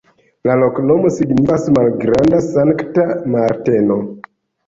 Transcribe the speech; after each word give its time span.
La 0.49 0.53
loknomo 0.61 1.09
signifas: 1.17 1.67
malgranda-Sankta 1.75 3.05
Marteno. 3.35 3.99